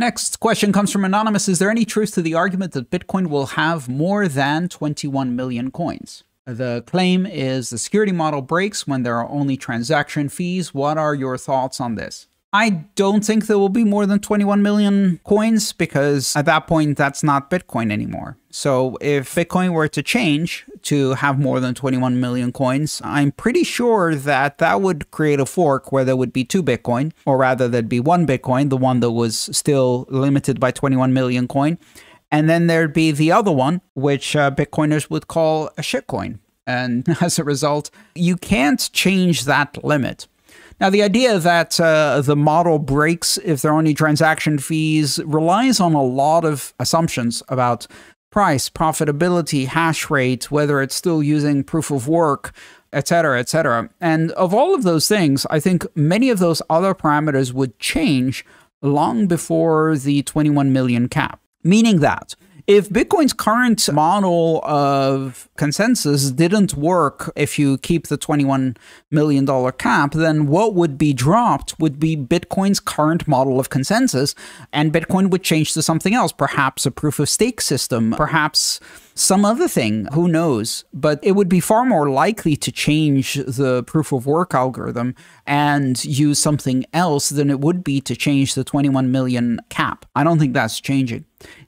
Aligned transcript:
Next 0.00 0.40
question 0.40 0.72
comes 0.72 0.90
from 0.90 1.04
Anonymous. 1.04 1.46
Is 1.46 1.58
there 1.58 1.68
any 1.68 1.84
truth 1.84 2.14
to 2.14 2.22
the 2.22 2.32
argument 2.32 2.72
that 2.72 2.90
Bitcoin 2.90 3.26
will 3.26 3.48
have 3.48 3.86
more 3.86 4.28
than 4.28 4.66
21 4.66 5.36
million 5.36 5.70
coins? 5.70 6.24
The 6.46 6.82
claim 6.86 7.26
is 7.26 7.68
the 7.68 7.76
security 7.76 8.10
model 8.10 8.40
breaks 8.40 8.86
when 8.86 9.02
there 9.02 9.16
are 9.16 9.28
only 9.28 9.58
transaction 9.58 10.30
fees. 10.30 10.72
What 10.72 10.96
are 10.96 11.14
your 11.14 11.36
thoughts 11.36 11.82
on 11.82 11.96
this? 11.96 12.28
I 12.50 12.86
don't 12.94 13.22
think 13.22 13.46
there 13.46 13.58
will 13.58 13.68
be 13.68 13.84
more 13.84 14.06
than 14.06 14.20
21 14.20 14.62
million 14.62 15.20
coins 15.22 15.74
because 15.74 16.34
at 16.34 16.46
that 16.46 16.66
point, 16.66 16.96
that's 16.96 17.22
not 17.22 17.50
Bitcoin 17.50 17.92
anymore. 17.92 18.38
So 18.48 18.96
if 19.02 19.34
Bitcoin 19.34 19.74
were 19.74 19.88
to 19.88 20.02
change 20.02 20.64
to 20.82 21.14
have 21.14 21.38
more 21.38 21.60
than 21.60 21.74
21 21.74 22.20
million 22.20 22.52
coins, 22.52 23.00
I'm 23.04 23.32
pretty 23.32 23.64
sure 23.64 24.14
that 24.14 24.58
that 24.58 24.80
would 24.80 25.10
create 25.10 25.40
a 25.40 25.46
fork 25.46 25.92
where 25.92 26.04
there 26.04 26.16
would 26.16 26.32
be 26.32 26.44
two 26.44 26.62
Bitcoin, 26.62 27.12
or 27.24 27.38
rather, 27.38 27.68
there'd 27.68 27.88
be 27.88 28.00
one 28.00 28.26
Bitcoin, 28.26 28.70
the 28.70 28.76
one 28.76 29.00
that 29.00 29.10
was 29.10 29.48
still 29.52 30.06
limited 30.08 30.60
by 30.60 30.70
21 30.70 31.12
million 31.12 31.48
coin. 31.48 31.78
And 32.30 32.48
then 32.48 32.66
there'd 32.66 32.92
be 32.92 33.10
the 33.10 33.32
other 33.32 33.52
one, 33.52 33.80
which 33.94 34.36
uh, 34.36 34.50
Bitcoiners 34.50 35.10
would 35.10 35.28
call 35.28 35.66
a 35.76 35.82
shitcoin. 35.82 36.38
And 36.66 37.06
as 37.20 37.38
a 37.38 37.44
result, 37.44 37.90
you 38.14 38.36
can't 38.36 38.90
change 38.92 39.44
that 39.44 39.82
limit. 39.84 40.28
Now, 40.80 40.88
the 40.88 41.02
idea 41.02 41.38
that 41.38 41.78
uh, 41.78 42.22
the 42.22 42.36
model 42.36 42.78
breaks 42.78 43.36
if 43.38 43.60
there 43.60 43.72
are 43.74 43.78
any 43.78 43.92
transaction 43.92 44.58
fees 44.58 45.20
relies 45.26 45.78
on 45.78 45.92
a 45.92 46.02
lot 46.02 46.44
of 46.44 46.72
assumptions 46.78 47.42
about 47.48 47.86
price, 48.30 48.70
profitability, 48.70 49.66
hash 49.66 50.08
rate, 50.10 50.50
whether 50.50 50.80
it's 50.80 50.94
still 50.94 51.22
using 51.22 51.64
proof 51.64 51.90
of 51.90 52.08
work, 52.08 52.52
etc., 52.92 53.38
etc. 53.38 53.90
And 54.00 54.30
of 54.32 54.54
all 54.54 54.74
of 54.74 54.82
those 54.82 55.08
things, 55.08 55.46
I 55.50 55.60
think 55.60 55.84
many 55.96 56.30
of 56.30 56.38
those 56.38 56.62
other 56.70 56.94
parameters 56.94 57.52
would 57.52 57.78
change 57.78 58.44
long 58.82 59.26
before 59.26 59.96
the 59.96 60.22
21 60.22 60.72
million 60.72 61.08
cap. 61.08 61.40
Meaning 61.62 62.00
that 62.00 62.34
if 62.70 62.88
Bitcoin's 62.88 63.32
current 63.32 63.92
model 63.92 64.60
of 64.64 65.48
consensus 65.56 66.30
didn't 66.30 66.74
work 66.74 67.32
if 67.34 67.58
you 67.58 67.78
keep 67.78 68.06
the 68.06 68.16
$21 68.16 68.76
million 69.10 69.72
cap, 69.72 70.12
then 70.12 70.46
what 70.46 70.76
would 70.76 70.96
be 70.96 71.12
dropped 71.12 71.76
would 71.80 71.98
be 71.98 72.16
Bitcoin's 72.16 72.78
current 72.78 73.26
model 73.26 73.58
of 73.58 73.70
consensus, 73.70 74.36
and 74.72 74.92
Bitcoin 74.92 75.30
would 75.30 75.42
change 75.42 75.72
to 75.74 75.82
something 75.82 76.14
else, 76.14 76.30
perhaps 76.30 76.86
a 76.86 76.92
proof 76.92 77.18
of 77.18 77.28
stake 77.28 77.60
system, 77.60 78.14
perhaps 78.16 78.78
some 79.20 79.44
other 79.44 79.68
thing, 79.68 80.06
who 80.14 80.28
knows? 80.28 80.84
But 80.94 81.20
it 81.22 81.32
would 81.32 81.48
be 81.48 81.60
far 81.60 81.84
more 81.84 82.08
likely 82.08 82.56
to 82.56 82.72
change 82.72 83.34
the 83.34 83.82
proof 83.84 84.12
of 84.12 84.26
work 84.26 84.54
algorithm 84.54 85.14
and 85.46 86.02
use 86.04 86.38
something 86.38 86.86
else 86.94 87.28
than 87.28 87.50
it 87.50 87.60
would 87.60 87.84
be 87.84 88.00
to 88.00 88.16
change 88.16 88.54
the 88.54 88.64
21 88.64 89.12
million 89.12 89.60
cap. 89.68 90.06
I 90.16 90.24
don't 90.24 90.38
think 90.38 90.54
that's 90.54 90.80
changing. 90.80 91.26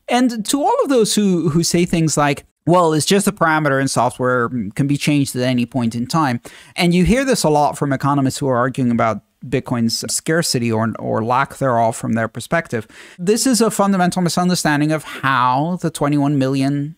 And 0.08 0.44
to 0.46 0.62
all 0.62 0.76
of 0.82 0.88
those 0.88 1.14
who 1.14 1.50
who 1.50 1.62
say 1.62 1.84
things 1.84 2.16
like, 2.16 2.46
well, 2.66 2.94
it's 2.94 3.04
just 3.04 3.26
a 3.26 3.32
parameter 3.32 3.80
in 3.82 3.88
software 3.88 4.48
mm, 4.48 4.74
can 4.74 4.86
be 4.86 4.96
changed 4.96 5.36
at 5.36 5.42
any 5.42 5.66
point 5.66 5.94
in 5.94 6.06
time. 6.06 6.40
And 6.74 6.94
you 6.94 7.04
hear 7.04 7.24
this 7.24 7.44
a 7.44 7.50
lot 7.50 7.76
from 7.76 7.92
economists 7.92 8.38
who 8.38 8.48
are 8.48 8.56
arguing 8.56 8.90
about 8.90 9.22
Bitcoin's 9.44 10.04
scarcity 10.14 10.72
or, 10.72 10.94
or 10.98 11.22
lack 11.22 11.56
thereof 11.56 11.96
from 11.96 12.14
their 12.14 12.28
perspective. 12.28 12.86
This 13.18 13.46
is 13.46 13.60
a 13.60 13.70
fundamental 13.70 14.22
misunderstanding 14.22 14.92
of 14.92 15.04
how 15.04 15.78
the 15.82 15.90
21 15.90 16.38
million 16.38 16.96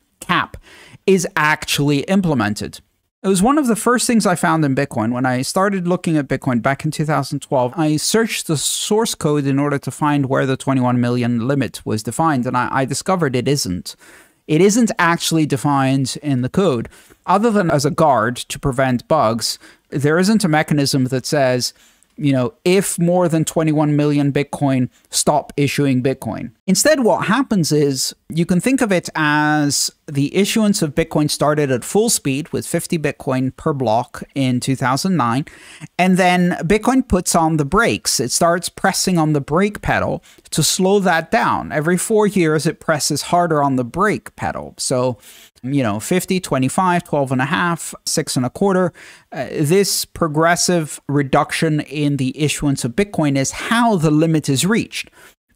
is 1.06 1.26
actually 1.36 2.00
implemented. 2.00 2.80
It 3.22 3.28
was 3.28 3.42
one 3.42 3.56
of 3.56 3.68
the 3.68 3.76
first 3.76 4.06
things 4.06 4.26
I 4.26 4.34
found 4.34 4.66
in 4.66 4.74
Bitcoin. 4.74 5.10
When 5.10 5.24
I 5.24 5.40
started 5.40 5.88
looking 5.88 6.18
at 6.18 6.28
Bitcoin 6.28 6.60
back 6.60 6.84
in 6.84 6.90
2012, 6.90 7.72
I 7.74 7.96
searched 7.96 8.46
the 8.46 8.58
source 8.58 9.14
code 9.14 9.46
in 9.46 9.58
order 9.58 9.78
to 9.78 9.90
find 9.90 10.26
where 10.26 10.44
the 10.44 10.58
21 10.58 11.00
million 11.00 11.48
limit 11.48 11.80
was 11.86 12.02
defined, 12.02 12.46
and 12.46 12.54
I, 12.54 12.68
I 12.70 12.84
discovered 12.84 13.34
it 13.34 13.48
isn't. 13.48 13.96
It 14.46 14.60
isn't 14.60 14.90
actually 14.98 15.46
defined 15.46 16.18
in 16.22 16.42
the 16.42 16.50
code. 16.50 16.90
Other 17.24 17.50
than 17.50 17.70
as 17.70 17.86
a 17.86 17.90
guard 17.90 18.36
to 18.36 18.58
prevent 18.58 19.08
bugs, 19.08 19.58
there 19.88 20.18
isn't 20.18 20.44
a 20.44 20.48
mechanism 20.48 21.06
that 21.06 21.24
says 21.24 21.72
you 22.16 22.32
know, 22.32 22.54
if 22.64 22.98
more 22.98 23.28
than 23.28 23.44
21 23.44 23.96
million 23.96 24.32
Bitcoin 24.32 24.88
stop 25.10 25.52
issuing 25.56 26.02
Bitcoin. 26.02 26.52
Instead, 26.66 27.00
what 27.00 27.26
happens 27.26 27.72
is 27.72 28.14
you 28.30 28.46
can 28.46 28.58
think 28.58 28.80
of 28.80 28.90
it 28.90 29.10
as 29.14 29.90
the 30.06 30.34
issuance 30.34 30.80
of 30.80 30.94
Bitcoin 30.94 31.30
started 31.30 31.70
at 31.70 31.84
full 31.84 32.08
speed 32.08 32.48
with 32.54 32.66
50 32.66 32.98
Bitcoin 32.98 33.54
per 33.54 33.74
block 33.74 34.24
in 34.34 34.60
2009. 34.60 35.44
And 35.98 36.16
then 36.16 36.52
Bitcoin 36.62 37.06
puts 37.06 37.34
on 37.34 37.58
the 37.58 37.66
brakes. 37.66 38.18
It 38.18 38.30
starts 38.32 38.70
pressing 38.70 39.18
on 39.18 39.34
the 39.34 39.42
brake 39.42 39.82
pedal 39.82 40.24
to 40.50 40.62
slow 40.62 41.00
that 41.00 41.30
down. 41.30 41.70
Every 41.70 41.98
four 41.98 42.26
years, 42.26 42.66
it 42.66 42.80
presses 42.80 43.22
harder 43.22 43.62
on 43.62 43.76
the 43.76 43.84
brake 43.84 44.34
pedal. 44.34 44.74
So 44.78 45.18
you 45.62 45.82
know, 45.82 45.98
50, 45.98 46.40
25, 46.40 47.04
12 47.04 47.32
and 47.32 47.40
a 47.40 47.46
half, 47.46 47.94
six 48.04 48.36
and 48.36 48.44
a 48.44 48.50
quarter. 48.50 48.92
Uh, 49.32 49.46
this 49.50 50.04
progressive 50.04 51.00
reduction 51.08 51.80
in 51.80 52.18
the 52.18 52.38
issuance 52.38 52.84
of 52.84 52.92
Bitcoin 52.92 53.38
is 53.38 53.50
how 53.52 53.96
the 53.96 54.10
limit 54.10 54.50
is 54.50 54.66
reached 54.66 55.08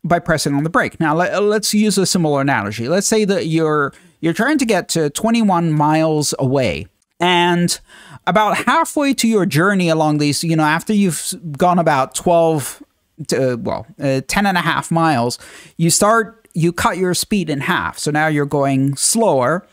by 0.08 0.18
pressing 0.18 0.54
on 0.54 0.64
the 0.64 0.70
brake. 0.70 0.98
Now, 0.98 1.14
let, 1.14 1.32
us 1.32 1.74
use 1.74 1.98
a 1.98 2.06
similar 2.06 2.40
analogy. 2.40 2.88
Let's 2.88 3.06
say 3.06 3.24
that 3.24 3.46
you're 3.46 3.92
you're 4.20 4.32
trying 4.32 4.58
to 4.58 4.66
get 4.66 4.88
to 4.90 5.10
21 5.10 5.72
miles 5.72 6.34
away 6.38 6.88
and 7.20 7.78
about 8.26 8.56
halfway 8.66 9.14
to 9.14 9.28
your 9.28 9.46
journey 9.46 9.88
along 9.88 10.18
these, 10.18 10.42
you 10.44 10.56
know, 10.56 10.64
after 10.64 10.92
you've 10.92 11.34
gone 11.56 11.78
about 11.78 12.14
12 12.14 12.82
to, 13.28 13.56
well, 13.56 13.86
uh, 14.00 14.20
10 14.26 14.46
and 14.46 14.58
a 14.58 14.60
half 14.60 14.90
miles, 14.90 15.38
you 15.76 15.90
start 15.90 16.37
you 16.58 16.72
cut 16.72 16.98
your 16.98 17.14
speed 17.14 17.48
in 17.48 17.60
half. 17.60 17.98
So 17.98 18.10
now 18.10 18.26
you're 18.26 18.44
going 18.44 18.96
slower. 18.96 19.64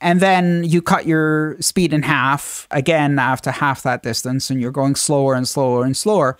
And 0.00 0.18
then 0.18 0.64
you 0.64 0.82
cut 0.82 1.06
your 1.06 1.56
speed 1.60 1.92
in 1.92 2.02
half 2.02 2.66
again 2.72 3.20
after 3.20 3.52
half 3.52 3.84
that 3.84 4.02
distance, 4.02 4.50
and 4.50 4.60
you're 4.60 4.72
going 4.72 4.96
slower 4.96 5.34
and 5.34 5.46
slower 5.46 5.84
and 5.84 5.96
slower. 5.96 6.36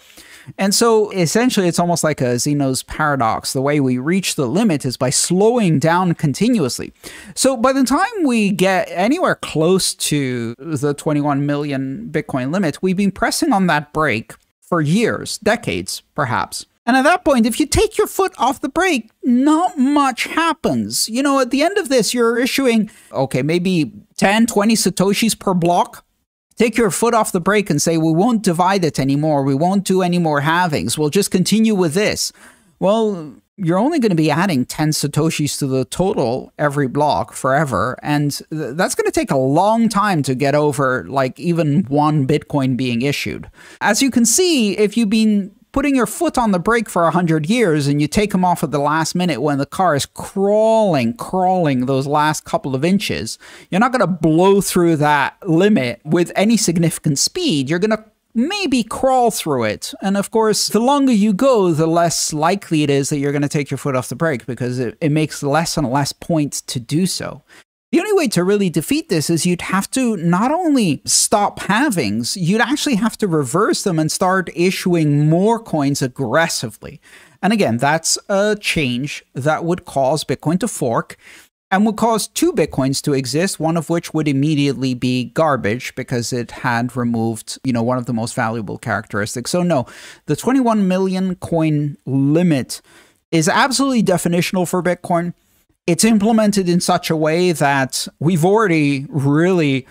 And 0.58 0.74
so 0.74 1.12
essentially, 1.12 1.68
it's 1.68 1.78
almost 1.78 2.02
like 2.02 2.20
a 2.20 2.36
Zeno's 2.36 2.82
paradox. 2.82 3.52
The 3.52 3.62
way 3.62 3.78
we 3.78 3.98
reach 3.98 4.34
the 4.34 4.46
limit 4.46 4.84
is 4.84 4.96
by 4.96 5.10
slowing 5.10 5.78
down 5.78 6.14
continuously. 6.14 6.92
So 7.36 7.56
by 7.56 7.72
the 7.72 7.84
time 7.84 8.24
we 8.24 8.50
get 8.50 8.88
anywhere 8.90 9.36
close 9.36 9.94
to 9.94 10.56
the 10.58 10.94
21 10.94 11.46
million 11.46 12.08
Bitcoin 12.10 12.52
limit, 12.52 12.82
we've 12.82 12.96
been 12.96 13.12
pressing 13.12 13.52
on 13.52 13.68
that 13.68 13.92
brake 13.92 14.34
for 14.60 14.80
years, 14.80 15.38
decades, 15.38 16.02
perhaps. 16.16 16.66
And 16.84 16.96
at 16.96 17.02
that 17.02 17.24
point, 17.24 17.46
if 17.46 17.60
you 17.60 17.66
take 17.66 17.96
your 17.96 18.08
foot 18.08 18.32
off 18.38 18.60
the 18.60 18.68
brake, 18.68 19.10
not 19.22 19.78
much 19.78 20.24
happens. 20.24 21.08
You 21.08 21.22
know, 21.22 21.38
at 21.38 21.50
the 21.50 21.62
end 21.62 21.78
of 21.78 21.88
this, 21.88 22.12
you're 22.12 22.38
issuing, 22.38 22.90
okay, 23.12 23.42
maybe 23.42 23.92
10, 24.16 24.46
20 24.46 24.74
Satoshis 24.74 25.38
per 25.38 25.54
block. 25.54 26.04
Take 26.56 26.76
your 26.76 26.90
foot 26.90 27.14
off 27.14 27.32
the 27.32 27.40
brake 27.40 27.70
and 27.70 27.80
say, 27.80 27.96
we 27.96 28.12
won't 28.12 28.42
divide 28.42 28.84
it 28.84 28.98
anymore. 28.98 29.42
We 29.42 29.54
won't 29.54 29.84
do 29.84 30.02
any 30.02 30.18
more 30.18 30.40
halvings. 30.40 30.98
We'll 30.98 31.10
just 31.10 31.30
continue 31.30 31.74
with 31.74 31.94
this. 31.94 32.32
Well, 32.78 33.36
you're 33.56 33.78
only 33.78 34.00
going 34.00 34.10
to 34.10 34.16
be 34.16 34.30
adding 34.30 34.64
10 34.64 34.90
Satoshis 34.90 35.58
to 35.60 35.66
the 35.66 35.84
total 35.84 36.52
every 36.58 36.88
block 36.88 37.32
forever. 37.32 37.96
And 38.02 38.32
th 38.50 38.76
that's 38.76 38.94
going 38.96 39.06
to 39.06 39.12
take 39.12 39.30
a 39.30 39.36
long 39.36 39.88
time 39.88 40.22
to 40.24 40.34
get 40.34 40.54
over, 40.54 41.06
like, 41.08 41.38
even 41.38 41.84
one 41.84 42.26
Bitcoin 42.26 42.76
being 42.76 43.02
issued. 43.02 43.48
As 43.80 44.02
you 44.02 44.10
can 44.10 44.26
see, 44.26 44.76
if 44.76 44.96
you've 44.96 45.10
been 45.10 45.54
putting 45.72 45.96
your 45.96 46.06
foot 46.06 46.38
on 46.38 46.52
the 46.52 46.58
brake 46.58 46.88
for 46.88 47.02
100 47.04 47.48
years 47.48 47.86
and 47.86 48.00
you 48.00 48.06
take 48.06 48.32
them 48.32 48.44
off 48.44 48.62
at 48.62 48.70
the 48.70 48.78
last 48.78 49.14
minute 49.14 49.40
when 49.40 49.58
the 49.58 49.66
car 49.66 49.96
is 49.96 50.06
crawling, 50.06 51.14
crawling 51.14 51.86
those 51.86 52.06
last 52.06 52.44
couple 52.44 52.74
of 52.74 52.84
inches, 52.84 53.38
you're 53.70 53.80
not 53.80 53.92
going 53.92 54.00
to 54.00 54.06
blow 54.06 54.60
through 54.60 54.96
that 54.96 55.36
limit 55.48 56.00
with 56.04 56.30
any 56.36 56.56
significant 56.56 57.18
speed. 57.18 57.70
You're 57.70 57.78
going 57.78 57.90
to 57.90 58.04
maybe 58.34 58.82
crawl 58.82 59.30
through 59.30 59.64
it. 59.64 59.92
And 60.02 60.16
of 60.16 60.30
course, 60.30 60.68
the 60.68 60.80
longer 60.80 61.12
you 61.12 61.32
go, 61.32 61.72
the 61.72 61.86
less 61.86 62.32
likely 62.32 62.82
it 62.82 62.90
is 62.90 63.10
that 63.10 63.18
you're 63.18 63.32
going 63.32 63.42
to 63.42 63.48
take 63.48 63.70
your 63.70 63.78
foot 63.78 63.96
off 63.96 64.08
the 64.08 64.16
brake 64.16 64.46
because 64.46 64.78
it, 64.78 64.96
it 65.00 65.10
makes 65.10 65.42
less 65.42 65.76
and 65.76 65.90
less 65.90 66.12
points 66.12 66.60
to 66.62 66.80
do 66.80 67.06
so. 67.06 67.42
The 67.92 68.00
only 68.00 68.14
way 68.14 68.26
to 68.28 68.42
really 68.42 68.70
defeat 68.70 69.10
this 69.10 69.28
is 69.28 69.44
you'd 69.44 69.60
have 69.60 69.90
to 69.90 70.16
not 70.16 70.50
only 70.50 71.02
stop 71.04 71.60
halvings, 71.60 72.38
you'd 72.40 72.62
actually 72.62 72.94
have 72.94 73.18
to 73.18 73.28
reverse 73.28 73.82
them 73.82 73.98
and 73.98 74.10
start 74.10 74.48
issuing 74.56 75.28
more 75.28 75.58
coins 75.58 76.00
aggressively. 76.00 77.02
And 77.42 77.52
again, 77.52 77.76
that's 77.76 78.18
a 78.30 78.56
change 78.58 79.22
that 79.34 79.66
would 79.66 79.84
cause 79.84 80.24
Bitcoin 80.24 80.58
to 80.60 80.68
fork 80.68 81.18
and 81.70 81.84
would 81.84 81.96
cause 81.96 82.28
two 82.28 82.54
Bitcoins 82.54 83.02
to 83.02 83.12
exist, 83.12 83.60
one 83.60 83.76
of 83.76 83.90
which 83.90 84.14
would 84.14 84.26
immediately 84.26 84.94
be 84.94 85.24
garbage 85.24 85.94
because 85.94 86.32
it 86.32 86.50
had 86.50 86.96
removed, 86.96 87.58
you 87.62 87.74
know, 87.74 87.82
one 87.82 87.98
of 87.98 88.06
the 88.06 88.14
most 88.14 88.34
valuable 88.34 88.78
characteristics. 88.78 89.50
So 89.50 89.62
no, 89.62 89.84
the 90.24 90.36
21 90.36 90.88
million 90.88 91.34
coin 91.36 91.98
limit 92.06 92.80
is 93.30 93.50
absolutely 93.50 94.02
definitional 94.02 94.66
for 94.66 94.82
Bitcoin 94.82 95.34
it's 95.86 96.04
implemented 96.04 96.68
in 96.68 96.80
such 96.80 97.10
a 97.10 97.16
way 97.16 97.52
that 97.52 98.06
we've 98.20 98.44
already 98.44 99.06
really 99.08 99.86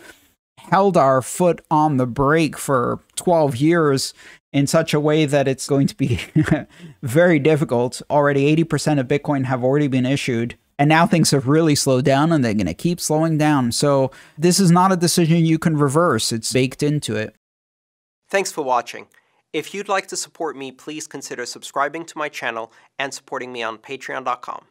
held 0.58 0.96
our 0.96 1.22
foot 1.22 1.62
on 1.70 1.98
the 1.98 2.06
brake 2.06 2.58
for 2.58 3.00
12 3.16 3.58
years 3.58 4.14
in 4.54 4.68
such 4.68 4.94
a 4.94 5.00
way 5.00 5.26
that 5.26 5.48
it's 5.48 5.68
going 5.68 5.88
to 5.88 5.96
be 5.96 6.20
very 7.04 7.40
difficult. 7.40 8.02
Already 8.10 8.56
80% 8.56 9.00
of 9.00 9.08
Bitcoin 9.08 9.46
have 9.46 9.64
already 9.64 9.88
been 9.88 10.06
issued. 10.06 10.58
And 10.78 10.90
now 10.90 11.06
things 11.06 11.32
have 11.32 11.48
really 11.48 11.76
slowed 11.76 12.06
down 12.06 12.32
and 12.32 12.44
they're 12.44 12.54
going 12.54 12.66
to 12.66 12.74
keep 12.74 13.00
slowing 13.00 13.38
down. 13.38 13.72
So 13.72 14.12
this 14.38 14.60
is 14.60 14.72
not 14.72 14.92
a 14.92 14.98
decision 14.98 15.46
you 15.46 15.60
can 15.60 15.78
reverse. 15.78 16.32
It's 16.32 16.52
baked 16.52 16.82
into 16.82 17.16
it. 17.16 17.36
Thanks 18.30 18.52
for 18.52 18.64
watching. 18.64 19.08
If 19.54 19.74
you'd 19.74 19.90
like 19.90 20.08
to 20.08 20.18
support 20.18 20.56
me, 20.56 20.72
please 20.72 21.06
consider 21.06 21.46
subscribing 21.46 22.06
to 22.06 22.18
my 22.18 22.30
channel 22.30 22.72
and 22.98 23.14
supporting 23.14 23.52
me 23.52 23.62
on 23.62 23.78
patreon.com. 23.78 24.66